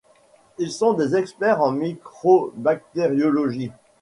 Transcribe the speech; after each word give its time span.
Ils 0.57 0.71
sont 0.71 0.95
des 0.95 1.15
experts 1.15 1.61
en 1.61 1.73
micro-bactériologie. 1.73 3.71